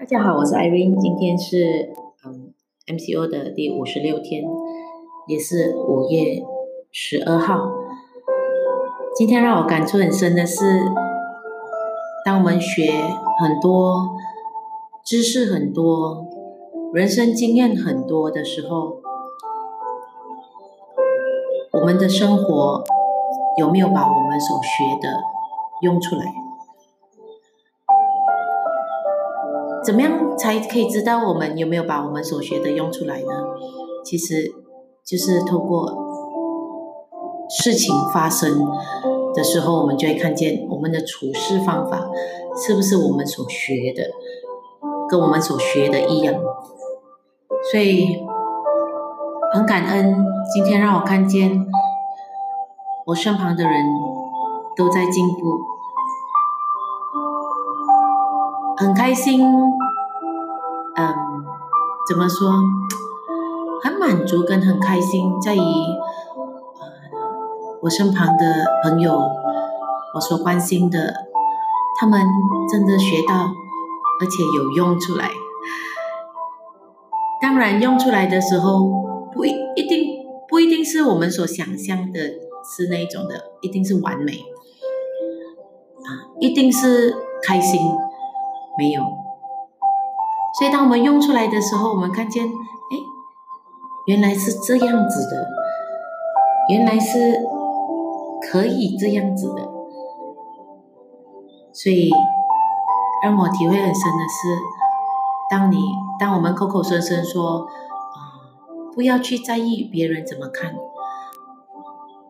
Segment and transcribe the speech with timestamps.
[0.00, 1.90] 大家好，我是 Irene，今天是
[2.24, 2.54] 嗯
[2.86, 4.42] MCO 的第五十六天，
[5.28, 6.42] 也是五月
[6.90, 7.70] 十二号。
[9.14, 10.80] 今天让我感触很深的是，
[12.24, 12.90] 当我们学
[13.42, 14.08] 很多
[15.04, 16.26] 知识、很多
[16.94, 19.02] 人生经验很多的时候，
[21.72, 22.82] 我们的生活
[23.58, 25.20] 有没有把我们所学的
[25.82, 26.24] 用出来？
[29.84, 33.26] 怎么样才可以知道我们有没有把我们所学的用出来呢？
[34.04, 34.52] 其实
[35.04, 35.92] 就是透过
[37.48, 38.66] 事情发生
[39.34, 42.10] 的时候，我们就会看见我们的处事方法
[42.56, 44.04] 是不是我们所学的，
[45.08, 46.34] 跟我们所学的一样。
[47.70, 48.24] 所以
[49.52, 51.66] 很感恩，今天让我看见
[53.06, 53.72] 我身旁的人
[54.76, 55.79] 都在进步。
[58.80, 59.46] 很开心，
[60.96, 61.14] 嗯，
[62.08, 62.50] 怎么说？
[63.82, 65.68] 很满足跟很开心，在于，呃，
[67.82, 69.20] 我身旁的朋友，
[70.14, 71.14] 我所关心的，
[71.98, 72.22] 他们
[72.72, 75.28] 真的学到，而且有用出来。
[77.42, 78.80] 当然，用出来的时候，
[79.34, 82.18] 不一一定不一定是我们所想象的，
[82.64, 84.32] 是那种的，一定是完美，
[86.06, 87.78] 啊，一定是开心。
[88.80, 89.02] 没有，
[90.58, 92.50] 所以当我们用出来的时候，我们看见，哎，
[94.06, 95.46] 原来是这样子的，
[96.70, 97.42] 原来是
[98.40, 99.68] 可以这样子的，
[101.74, 102.10] 所以
[103.22, 104.58] 让我体会很深的是，
[105.50, 105.76] 当你
[106.18, 108.40] 当我们口口声声说，啊，
[108.94, 110.74] 不要去在意别人怎么看，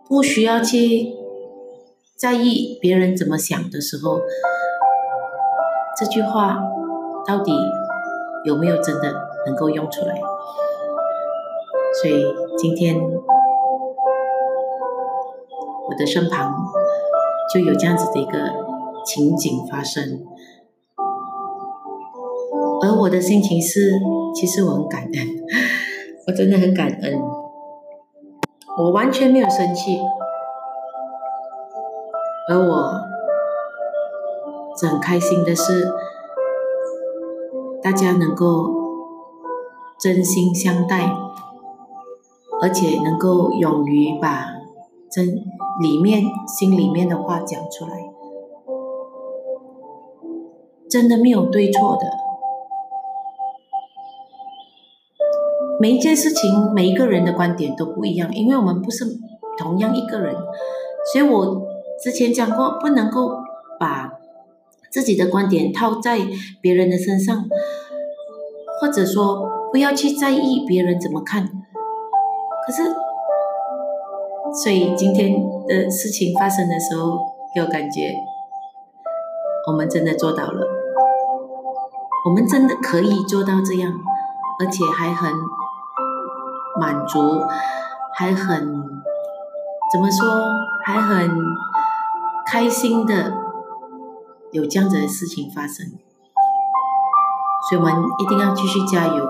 [0.08, 1.14] 不需要去
[2.16, 4.18] 在意别人怎么想的时候。
[6.00, 6.56] 这句话
[7.26, 7.52] 到底
[8.42, 9.12] 有没有真的
[9.44, 10.18] 能够用出来？
[12.00, 12.24] 所以
[12.56, 12.96] 今天
[15.86, 16.54] 我的身旁
[17.52, 18.38] 就有这样子的一个
[19.04, 20.24] 情景发生，
[22.82, 23.92] 而我的心情是，
[24.34, 25.12] 其实我很感恩，
[26.26, 27.20] 我真的很感恩，
[28.78, 30.00] 我完全没有生气，
[32.48, 33.09] 而我。
[34.86, 35.92] 很开心的是，
[37.82, 38.70] 大家能够
[39.98, 41.14] 真心相待，
[42.62, 44.46] 而且能够勇于把
[45.10, 45.26] 真
[45.80, 48.10] 里面心里面的话讲出来，
[50.88, 52.10] 真的没有对错的。
[55.78, 59.04] 每一件事情，每一个人的观点都不一样，因为我们不是
[59.58, 60.34] 同样一个人，
[61.12, 61.62] 所以我
[62.02, 63.36] 之前讲过，不能够
[63.78, 64.19] 把。
[64.90, 66.18] 自己的观点套在
[66.60, 67.44] 别人的身上，
[68.80, 71.46] 或者说不要去在意别人怎么看。
[72.66, 72.92] 可是，
[74.52, 75.32] 所以今天
[75.68, 77.20] 的事情发生的时候，
[77.54, 78.12] 给我感觉，
[79.68, 80.66] 我们真的做到了，
[82.26, 83.92] 我们真的可以做到这样，
[84.58, 85.32] 而且还很
[86.80, 87.40] 满足，
[88.14, 88.82] 还很
[89.92, 90.26] 怎么说，
[90.84, 91.30] 还很
[92.44, 93.49] 开心的。
[94.52, 95.86] 有这样子的事情发生，
[97.68, 99.24] 所以我们一定要继续加油，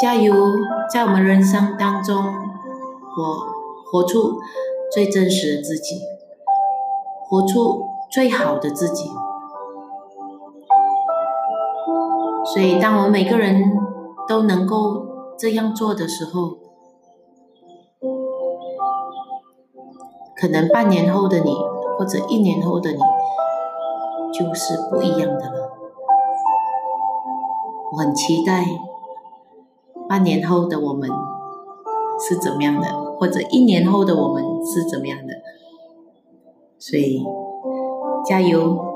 [0.00, 0.32] 加油，
[0.92, 3.46] 在我们人生当中活
[3.90, 4.38] 活出
[4.92, 6.02] 最真实的自己，
[7.28, 9.10] 活出最好的自己。
[12.54, 13.76] 所以，当我们每个人
[14.28, 16.58] 都能够这样做的时候，
[20.36, 21.79] 可能半年后的你。
[22.00, 22.98] 或者一年后的你
[24.32, 25.70] 就是不一样的了。
[27.92, 28.64] 我很期待
[30.08, 31.10] 半年后的我们
[32.26, 35.34] 是怎么样的，或者一年后的我们是怎么样的。
[36.78, 37.22] 所以
[38.24, 38.89] 加油！